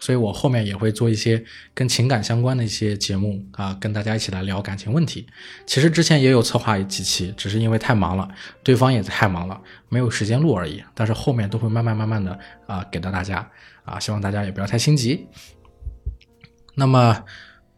[0.00, 1.40] 所以我后面也会做一些
[1.72, 5.26] 跟情感相关的一些节目啊，跟大家一起来聊感情问题。
[5.66, 8.28] 其实之前也有策划几期，只是因为太忙了，
[8.64, 10.82] 对方也太忙了，没有时间录而已。
[10.94, 12.36] 但是后面都会慢慢慢慢的
[12.66, 13.48] 啊给到大家
[13.84, 15.28] 啊，希望大家也不要太心急。
[16.74, 17.24] 那么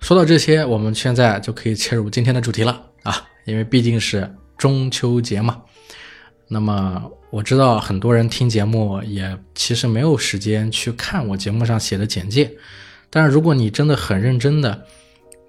[0.00, 4.34] 说到这些，我们现在就可以切入今天的主题了啊，因为毕竟是。
[4.58, 5.60] 中秋节嘛，
[6.48, 12.50] 那么我知道很多人听节目也其实没有时间去看我节目上写的简介，
[13.08, 14.84] 但是如果你真的很认真的，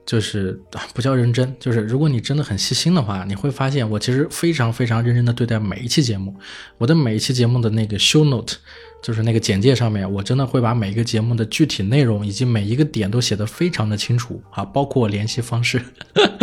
[0.06, 0.60] 就是
[0.94, 6.34] 不叫认真，就是如果你真的很细心的话，你会发现我其实非常非常认真的对待每一期节目，
[6.78, 8.56] 我的每一期节目的那个 show note，
[9.02, 15.82] 就是那个简介上面，我真的会把每一个节目的具体内容以及每一个点都写得非常的清楚啊，包括联系方式，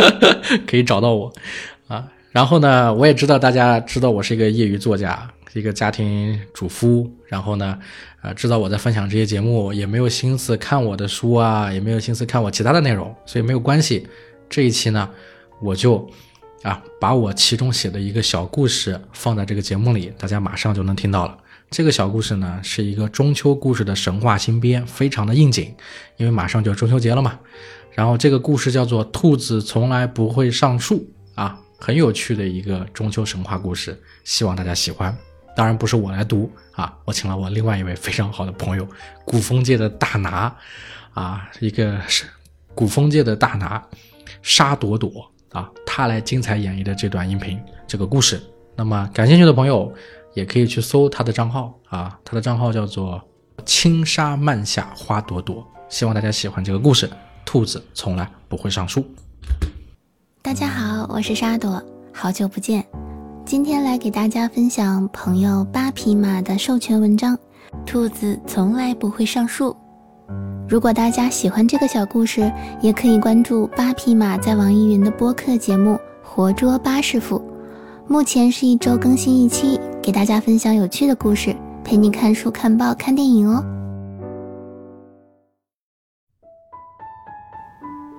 [0.67, 1.33] 可以找到我
[1.87, 2.07] 啊。
[2.31, 7.11] 然后呢，我也知道大家知道我是一个业余作家，一个家庭主妇。
[7.27, 7.77] 然后呢，
[8.21, 14.07] 呃，知道我在分享这些节目，也没有心思看我的书啊，也没有心思看我其他的内容，所以没有关系。
[14.49, 15.09] 这一期呢，
[15.61, 16.09] 我就
[16.63, 21.37] 啊，把我其中写的一个小故事放在这个节目里，大家马上就能听到了。
[21.69, 25.73] 这个小故事呢，是一个中秋故事的神话新编，非常的应景，
[26.17, 27.39] 因为马上就要中秋节了嘛。
[27.91, 30.95] 然后这个故事叫做《兔子从来不会上树》
[31.41, 31.59] 啊。
[31.83, 35.17] 很有趣的一个中秋神话故事，希望大家喜欢。
[35.55, 38.87] 当然不是我来读啊，我请了我另外一位非常好的朋友，
[39.25, 40.55] 古风界的大拿
[41.15, 42.25] 啊，一个是
[42.75, 43.83] 古风界的大拿
[44.43, 48.39] 沙朵朵啊，他来精彩演绎的这段音频这个故事。
[48.75, 49.91] 那么感兴趣的朋友
[50.35, 53.19] 也可以去搜他的账号啊，他的账号叫做
[53.65, 55.67] 轻纱漫下花朵朵。
[55.89, 57.09] 希望大家喜欢这个故事。
[57.43, 59.03] 兔子从来不会上树。
[60.43, 61.79] 大家好，我是沙朵，
[62.11, 62.83] 好久不见。
[63.45, 67.37] 今天来给大家分享朋友八匹马的授权文章
[67.85, 69.69] 《兔子从来不会上树》。
[70.67, 72.51] 如果大家喜欢这个小故事，
[72.81, 75.91] 也可以关注八匹马在网易云的播客节目
[76.23, 77.37] 《活捉八师傅》，
[78.07, 83.63] 目前是一周更新一期，给大家分享有趣的故事，陪你看书、看报、看电影哦。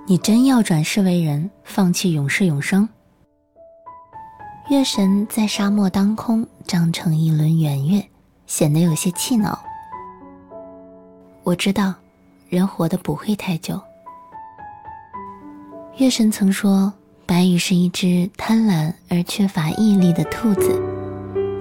[0.04, 2.88] 你真要转世为人，放弃永世永生？
[4.68, 8.04] 月神在沙漠当空张成一轮圆月，
[8.46, 9.56] 显得有些气恼。
[11.44, 11.94] 我知道，
[12.48, 13.80] 人活得不会太久。
[15.98, 16.92] 月神曾说，
[17.24, 20.82] 白羽是一只贪婪而缺乏毅力的兔子。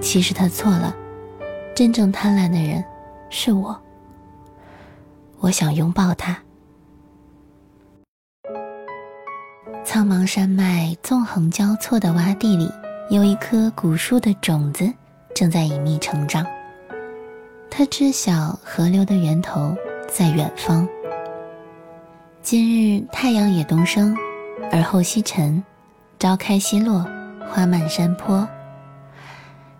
[0.00, 0.92] 其实他错了，
[1.76, 2.84] 真正贪婪的人
[3.30, 3.80] 是我。
[5.38, 6.36] 我想拥抱他。
[9.84, 12.70] 苍茫山脉纵横交错的洼地里，
[13.10, 14.90] 有一棵古树的种子
[15.34, 16.46] 正在隐秘成长。
[17.68, 19.76] 它知晓河流的源头
[20.08, 20.88] 在远方。
[22.42, 24.16] 今日太阳也东升，
[24.70, 25.60] 而后西沉，
[26.16, 27.04] 朝开夕落，
[27.50, 28.46] 花满山坡。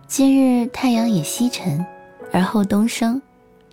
[0.09, 1.85] 今日太阳也西沉，
[2.33, 3.23] 而后东升，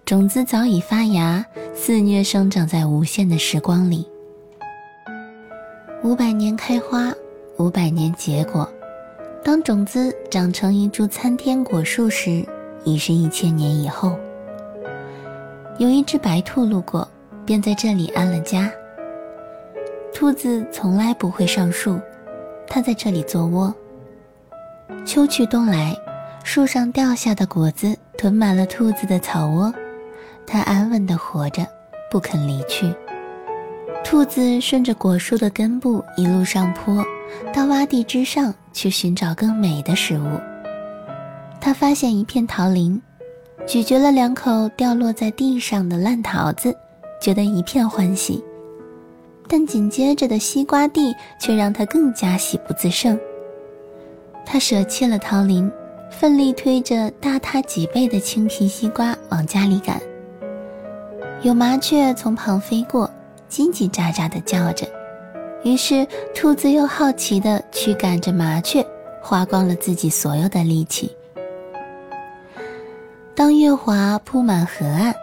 [0.05, 4.07] 种子早已发芽，肆虐生长在无限的时光里。
[6.01, 7.13] 五百年开花，
[7.57, 8.67] 五百年结果。
[9.43, 12.45] 当种子长成一株参天果树时，
[12.85, 14.17] 已是一千年以后。
[15.77, 17.05] 有一只白兔路过，
[17.45, 18.71] 便在这里安了家。
[20.13, 21.99] 兔子从来不会上树，
[22.65, 23.73] 它在这里做窝。
[25.05, 25.93] 秋去冬来，
[26.45, 29.73] 树上掉下的果子囤满了兔子的草窝，
[30.47, 31.67] 它安稳地活着，
[32.09, 32.95] 不肯离去。
[34.03, 37.05] 兔子顺着果树的根部一路上坡，
[37.53, 40.39] 到洼地之上去寻找更美的食物。
[41.61, 42.99] 它发现一片桃林，
[43.67, 46.75] 咀嚼了两口掉落在地上的烂桃子，
[47.21, 48.43] 觉得一片欢喜。
[49.47, 53.17] 但紧接着的西瓜地却让它更加喜不自胜。
[54.45, 55.71] 它舍弃了桃林，
[56.09, 60.01] 奋力推着大它几倍的青皮西瓜往家里赶。
[61.43, 63.09] 有麻雀从旁飞过。
[63.49, 64.87] 叽叽喳喳地叫着，
[65.63, 68.85] 于是兔子又好奇地驱赶着麻雀，
[69.21, 71.11] 花光了自己所有的力气。
[73.35, 75.15] 当月华铺满河岸，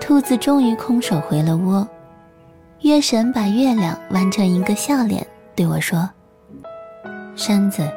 [0.00, 1.86] 兔子终于空手回了窝。
[2.82, 6.08] 月神把月亮弯成一个笑脸，对我说
[7.34, 7.88] ：“山子，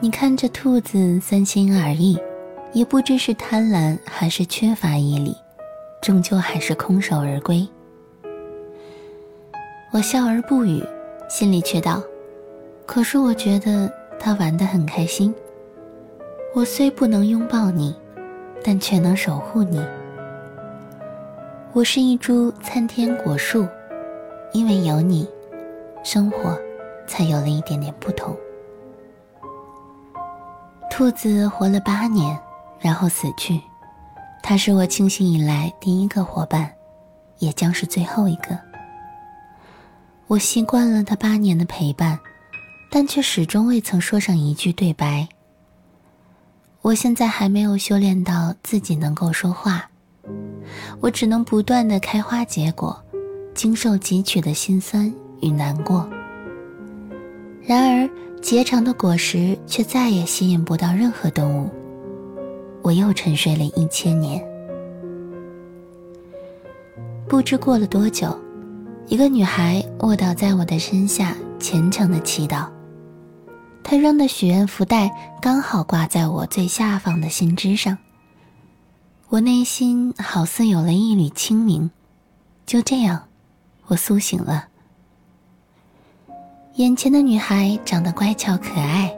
[0.00, 2.18] 你看这兔子三心二意，
[2.72, 5.36] 也不知是贪婪还是缺乏毅力，
[6.00, 7.68] 终究还是空手而归。”
[9.92, 10.82] 我笑而不语，
[11.28, 12.02] 心里却道
[12.86, 15.34] ：“可是我觉得他玩得很开心。
[16.54, 17.94] 我虽不能拥抱你，
[18.64, 19.84] 但却能守护你。
[21.74, 23.68] 我是一株参天果树，
[24.54, 25.28] 因为有你，
[26.02, 26.58] 生活
[27.06, 28.34] 才有了一点点不同。”
[30.90, 32.38] 兔子活了八年，
[32.80, 33.60] 然后死去。
[34.42, 36.72] 它是我清醒以来第一个伙伴，
[37.40, 38.58] 也将是最后一个。
[40.32, 42.18] 我习惯了他八年的陪伴，
[42.88, 45.28] 但却始终未曾说上一句对白。
[46.80, 49.90] 我现在还没有修炼到自己能够说话，
[51.00, 52.98] 我只能不断的开花结果，
[53.52, 56.08] 经受汲取的辛酸与难过。
[57.60, 58.08] 然而
[58.40, 61.68] 结成的果实却再也吸引不到任何动物。
[62.80, 64.42] 我又沉睡了一千年，
[67.28, 68.34] 不知过了多久。
[69.08, 72.66] 一个女孩卧倒在我的身下，虔诚的祈祷。
[73.82, 75.10] 她扔的许愿福袋
[75.40, 77.98] 刚好挂在我最下方的心枝上。
[79.28, 81.90] 我内心好似有了一缕清明。
[82.64, 83.28] 就这样，
[83.86, 84.66] 我苏醒了。
[86.76, 89.14] 眼前的女孩长得乖巧可爱，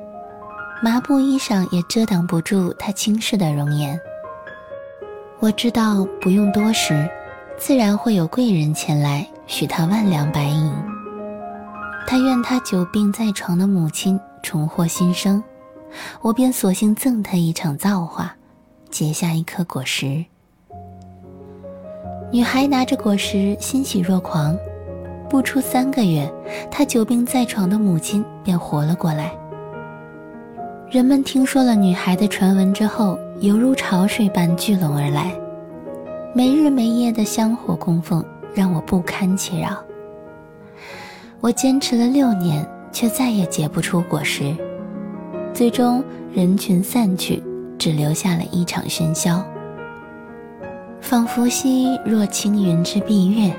[0.82, 4.00] 麻布衣裳也遮挡不住她轻视的容颜。
[5.38, 7.08] 我知道不用多时，
[7.58, 9.24] 自然会有贵人前来。
[9.46, 10.72] 许他万两白银，
[12.06, 15.42] 他愿他久病在床的母亲重获新生，
[16.22, 18.34] 我便索性赠他一场造化，
[18.90, 20.24] 结下一颗果实。
[22.32, 24.56] 女孩拿着果实欣喜若狂，
[25.28, 26.28] 不出三个月，
[26.70, 29.30] 她久病在床的母亲便活了过来。
[30.90, 35.32] 人们听说了女孩的传闻之后，犹如潮水般聚拢而来，
[36.34, 38.24] 没日没夜的香火供奉。
[38.54, 39.82] 让我不堪其扰。
[41.40, 44.54] 我坚持了六年，却再也结不出果实。
[45.52, 46.02] 最终
[46.32, 47.42] 人群散去，
[47.78, 49.44] 只留下了一场喧嚣。
[51.00, 53.54] 仿佛兮若青云之蔽月，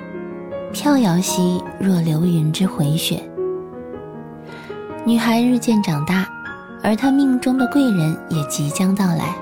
[0.74, 3.22] 飘摇兮若流云之回雪。
[5.06, 6.28] 女孩日渐长大，
[6.82, 9.36] 而她命中的贵人也即将到来。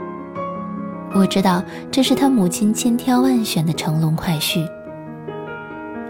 [1.16, 4.68] 我知道这是她母亲千挑万选的乘龙快婿。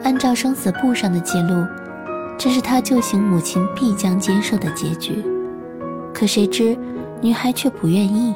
[0.04, 1.66] 按照生死簿上的记录，
[2.38, 5.24] 这是他救醒母亲必将接受的结局。
[6.14, 6.78] 可谁知，
[7.22, 8.36] 女孩却不愿意。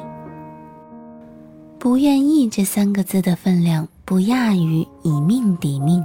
[1.78, 6.04] 不愿意这三个字的分量，不亚于以命抵命。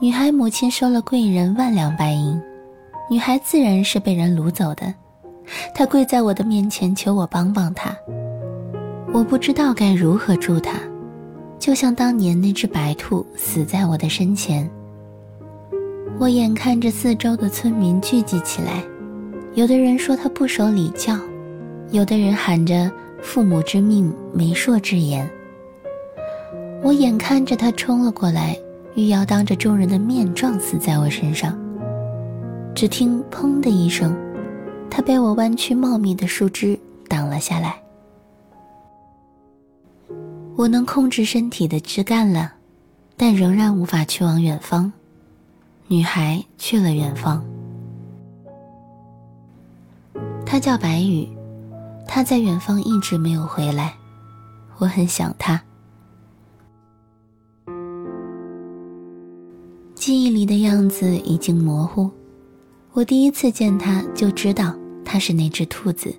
[0.00, 2.40] 女孩母亲收了贵人万两白银，
[3.10, 4.92] 女孩自然是被人掳走的。
[5.74, 7.94] 她跪在我的面前，求我帮帮她。
[9.12, 10.72] 我不知道该如何助她，
[11.60, 14.68] 就像当年那只白兔死在我的身前。
[16.18, 18.82] 我眼看着四周的村民聚集起来，
[19.54, 21.16] 有的人说他不守礼教，
[21.92, 22.90] 有的人喊着。
[23.22, 25.28] 父母之命，媒妁之言。
[26.82, 28.58] 我眼看着他冲了过来，
[28.94, 31.54] 欲要当着众人的面撞死在我身上。
[32.74, 34.16] 只听“砰”的一声，
[34.88, 37.76] 他被我弯曲茂密的树枝挡了下来。
[40.56, 42.52] 我能控制身体的枝干了，
[43.16, 44.92] 但仍然无法去往远方。
[45.88, 47.42] 女孩去了远方，
[50.44, 51.28] 她叫白羽。
[52.12, 53.94] 他在远方一直没有回来，
[54.78, 55.62] 我很想他。
[59.94, 62.10] 记忆里的样子已经模糊，
[62.92, 64.74] 我第一次见他就知道
[65.04, 66.12] 他是那只兔子。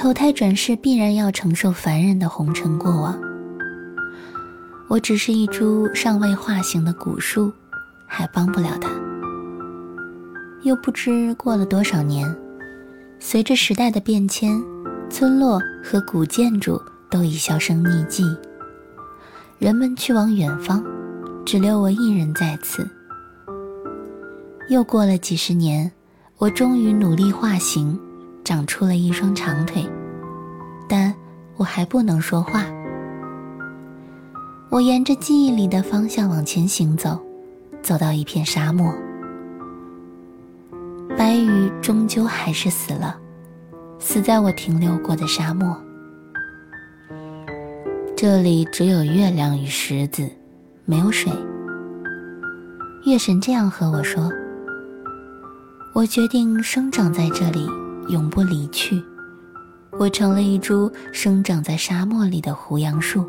[0.00, 3.20] 投胎转世必然要承受凡人的红尘过往，
[4.88, 7.52] 我只是一株尚未化形的古树，
[8.06, 8.90] 还帮不了他。
[10.62, 12.34] 又不知过了多少年，
[13.18, 14.58] 随着时代的变迁。
[15.10, 16.80] 村落和古建筑
[17.10, 18.24] 都已销声匿迹，
[19.58, 20.82] 人们去往远方，
[21.44, 22.88] 只留我一人在此。
[24.70, 25.92] 又过了几十年，
[26.38, 28.00] 我终于努力化形，
[28.50, 29.88] 长出了一双长腿，
[30.88, 31.14] 但
[31.56, 32.66] 我还不能说话。
[34.68, 37.16] 我沿着记忆里的方向往前行走，
[37.80, 38.92] 走到一片沙漠，
[41.16, 43.16] 白羽终究还是死了。
[44.00, 45.80] 死在我停留过的沙漠，
[48.16, 50.28] 这里只有月亮与石子，
[50.84, 51.32] 没有水。
[53.06, 54.28] 月神这样和我说
[55.94, 57.64] ：“我决定生长在这里，
[58.10, 59.02] 永不离去。
[59.98, 63.28] 我成了一株生长在沙漠里的胡杨树。”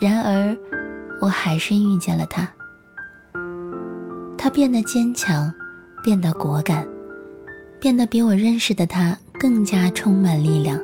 [0.00, 0.56] 然而，
[1.20, 2.48] 我还是遇见了他。
[4.36, 5.52] 他变得坚强，
[6.02, 6.86] 变得果敢。
[7.80, 10.78] 变得比我认识的他更加充满力量。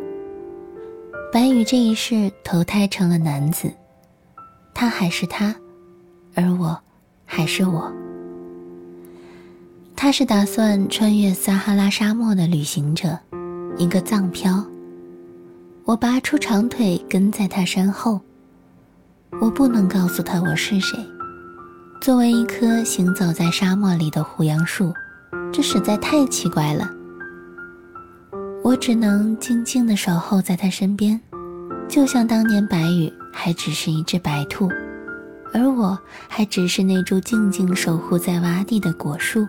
[1.33, 3.73] 白羽这一世投胎成了男子，
[4.75, 5.55] 他还是他，
[6.35, 6.77] 而我
[7.25, 7.93] 还是我。
[10.01, 13.19] 他是打算穿越撒哈拉沙漠的旅行者，
[13.77, 14.65] 一个藏漂。
[15.85, 18.21] 我拔出长腿跟在他身后。
[19.41, 20.97] 我不能告诉他我是谁。
[22.01, 24.95] 作为一棵行走在沙漠里的胡杨树。
[25.53, 26.89] 这实在太奇怪了。
[28.63, 31.21] 我只能静静地守候在他身边，
[31.89, 34.71] 就像当年白羽还只是一只白兔，
[35.53, 39.45] 而我还只是那株静静守护在洼地的果树。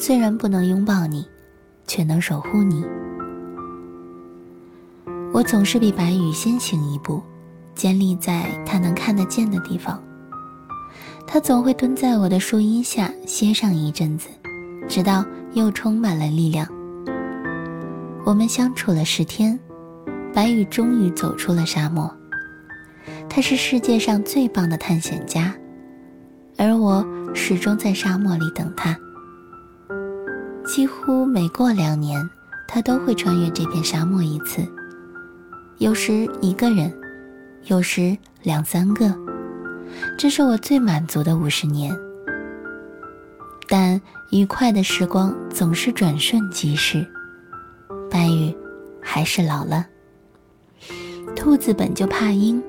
[0.00, 1.28] 虽然不能拥抱你，
[1.86, 2.82] 却能守护你。
[5.30, 7.22] 我总是比白羽先行一步，
[7.74, 10.02] 建立在他能看得见的地方。
[11.26, 14.30] 他总会蹲在我的树荫下歇上一阵子。
[14.88, 16.66] 直到又充满了力量。
[18.24, 19.56] 我们相处了十天，
[20.32, 22.10] 白羽终于走出了沙漠。
[23.28, 25.54] 他是世界上最棒的探险家，
[26.56, 28.98] 而我始终在沙漠里等他。
[30.64, 32.28] 几乎每过两年，
[32.68, 34.66] 他都会穿越这片沙漠一次，
[35.78, 36.92] 有时一个人，
[37.64, 39.12] 有时两三个。
[40.16, 41.94] 这是我最满足的五十年。
[43.68, 44.00] 但
[44.30, 47.04] 愉快的时光总是转瞬即逝，
[48.10, 48.54] 白羽
[49.00, 49.86] 还是老了。
[51.34, 52.62] 兔子本就怕鹰，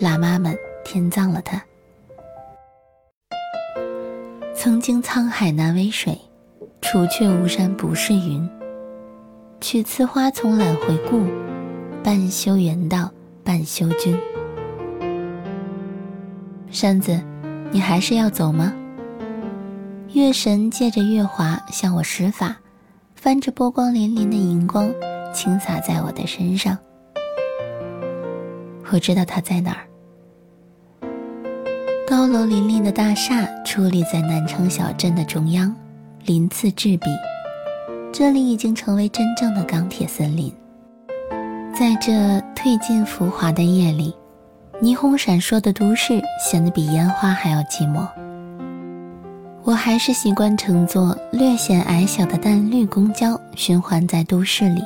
[0.00, 1.62] 喇嘛们天葬了它。
[4.54, 6.18] 曾经沧海难为水，
[6.80, 8.48] 除却巫山不是云。
[9.60, 11.26] 取次花丛懒回顾，
[12.02, 13.10] 半修缘道
[13.42, 14.16] 半修君。
[16.70, 17.20] 扇子，
[17.70, 18.72] 你还是要走吗？
[20.12, 22.56] 月神借着月华向我施法，
[23.14, 24.90] 翻着波光粼粼的银光，
[25.34, 26.78] 倾洒在我的身上。
[28.90, 29.84] 我知道他在哪儿。
[32.06, 35.74] 高楼林立的大厦矗立在南城小镇的中央，
[36.24, 37.06] 鳞次栉比。
[38.12, 40.52] 这里已经成为真正的钢铁森林。
[41.74, 42.12] 在这
[42.56, 44.14] 褪尽浮华的夜里，
[44.82, 48.06] 霓虹闪烁的都市显得比烟花还要寂寞。
[49.62, 54.82] 我还是习惯乘坐略显矮小的淡绿公交，循环在都市里，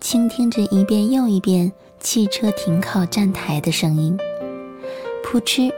[0.00, 1.70] 倾听着一遍又一遍
[2.00, 4.18] 汽车停靠站台的声音，
[5.22, 5.70] 扑哧，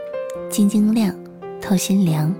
[0.49, 1.13] 晶晶亮，
[1.61, 2.33] 透心凉。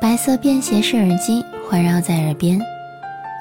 [0.00, 2.58] 白色便携式耳机环绕在耳边，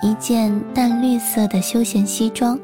[0.03, 2.59] 一件淡绿色的休闲西装，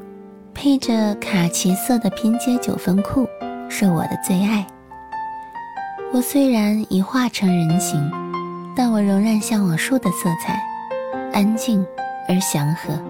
[0.53, 3.25] 配着卡其色的拼接九分裤，
[3.69, 4.67] 是我的最爱。
[6.11, 8.11] 我虽然已化成人形，
[8.75, 10.61] 但我仍然向往树的色彩，
[11.31, 11.83] 安静
[12.27, 13.01] 而祥和。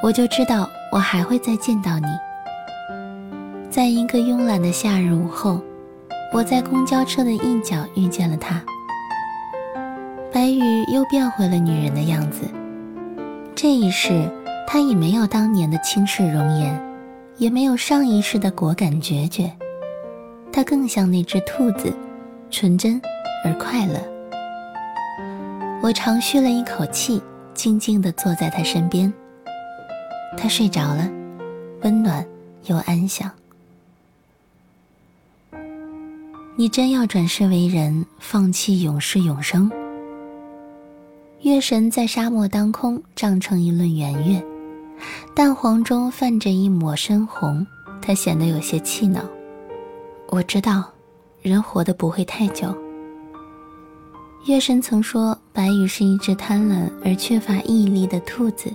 [0.00, 2.06] 我就知道我还会再见到你。
[3.68, 5.60] 在一个慵懒的夏日午后，
[6.32, 8.62] 我在公交车的一角遇见了他。
[10.36, 12.42] 白羽又变回了女人的样子。
[13.54, 14.30] 这一世，
[14.66, 16.78] 她已没有当年的倾世容颜，
[17.38, 19.50] 也没有上一世的果敢决绝。
[20.52, 21.90] 她更像那只兔子，
[22.50, 23.00] 纯真
[23.46, 23.98] 而快乐。
[25.82, 27.22] 我长吁了一口气，
[27.54, 29.10] 静静地坐在她身边。
[30.36, 31.08] 她睡着了，
[31.80, 32.22] 温暖
[32.66, 33.30] 又安详。
[36.56, 39.72] 你真要转世为人，放弃永世永生？
[41.46, 44.44] 月神在沙漠当空胀成一轮圆月，
[45.32, 47.64] 淡黄中泛着一抹深红，
[48.02, 49.20] 它显得有些气恼。
[50.26, 50.82] 我知道，
[51.42, 52.76] 人活得不会太久。
[54.46, 58.68] 月神曾说白羽是一只贪婪而缺乏毅力的兔子，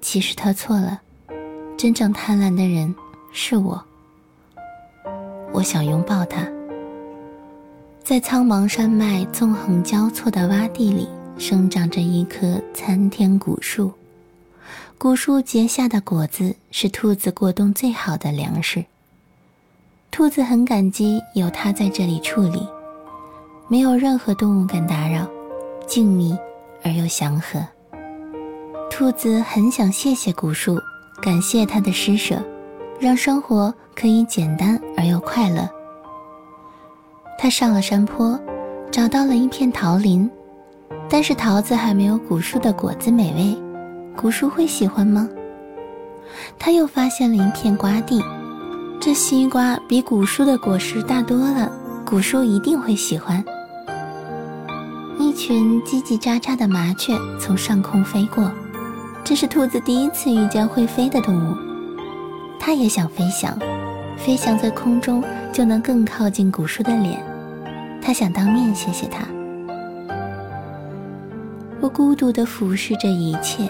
[0.00, 1.02] 其实他错了，
[1.76, 2.94] 真正贪婪的人
[3.32, 3.82] 是我。
[5.52, 6.46] 我想拥抱他，
[8.04, 11.08] 在苍茫山脉纵横交错的洼地里。
[11.38, 13.92] 生长着一棵参天古树，
[14.96, 18.84] 古树结下的果子是兔子过冬最好的粮食。
[20.10, 22.66] 兔子很感激有它在这里处理，
[23.66, 25.26] 没有任何动物敢打扰，
[25.86, 26.38] 静谧
[26.84, 27.64] 而又祥和。
[28.90, 30.78] 兔子很想谢谢古树，
[31.20, 32.40] 感谢它的施舍，
[33.00, 35.68] 让生活可以简单而又快乐。
[37.38, 38.38] 它上了山坡，
[38.92, 40.30] 找到了一片桃林。
[41.12, 43.54] 但是桃子还没有古树的果子美味，
[44.16, 45.28] 古树会喜欢吗？
[46.58, 48.24] 他又发现了一片瓜地，
[48.98, 51.70] 这西瓜比古树的果实大多了，
[52.06, 53.44] 古树一定会喜欢。
[55.18, 58.50] 一群叽叽喳喳的麻雀从上空飞过，
[59.22, 61.54] 这是兔子第一次遇见会飞的动物，
[62.58, 63.54] 它也想飞翔，
[64.16, 67.22] 飞翔在空中就能更靠近古树的脸，
[68.00, 69.22] 它想当面谢谢它。
[71.82, 73.68] 我孤独地俯视着一切，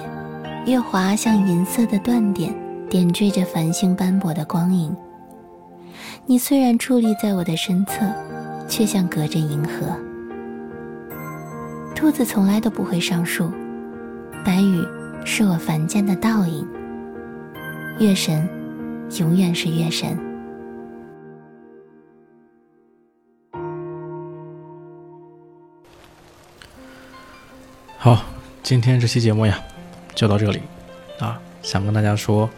[0.66, 2.54] 月华像银色的断点，
[2.90, 4.94] 点缀着繁星斑驳的光影。
[6.26, 8.04] 你虽然矗立在我的身侧，
[8.68, 9.96] 却像隔着银河。
[11.94, 13.50] 兔子从来都不会上树，
[14.44, 14.86] 白羽
[15.24, 16.68] 是我凡间的倒影。
[17.98, 18.46] 月神，
[19.20, 20.14] 永远是月神。
[28.02, 28.20] 好，
[28.64, 29.62] 今天这期节目呀，
[30.12, 30.60] 就到这里
[31.20, 31.40] 啊。
[31.62, 32.50] 想跟大家说，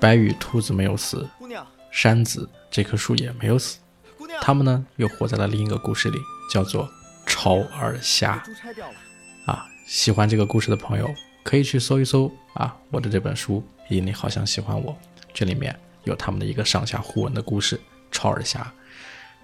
[0.00, 1.30] 白羽兔子没有死，
[1.92, 3.78] 山子这棵树也没有死，
[4.40, 6.18] 他们呢又活在了另一个故事里，
[6.52, 6.90] 叫做
[7.24, 8.42] 超耳虾。
[9.46, 11.08] 啊，喜欢这个故事的朋友
[11.44, 13.62] 可以去搜一搜啊，我的这本书
[13.94, 14.92] 《以你好像喜欢我》，
[15.32, 17.76] 这里面有他们的一个上下互文的故事
[18.10, 18.58] 《超耳虾》，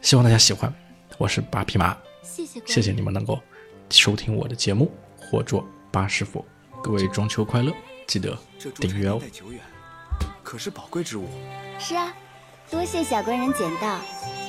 [0.02, 0.74] 希望大家喜欢。
[1.18, 3.40] 我是八匹马，谢谢谢谢你们能够。
[3.90, 6.44] 收听我的节目，或做八师傅，
[6.82, 7.72] 各位中秋快乐！
[8.06, 8.36] 记得
[8.76, 9.20] 订阅哦。
[10.42, 11.26] 可是宝贵之物。
[11.78, 12.12] 是啊，
[12.70, 13.98] 多谢小官人捡到，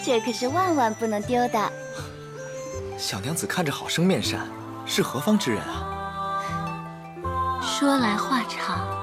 [0.03, 1.71] 这可是万万不能丢的。
[2.97, 4.47] 小娘子看着好生面善，
[4.85, 5.95] 是何方之人啊？
[7.61, 8.98] 说来话长。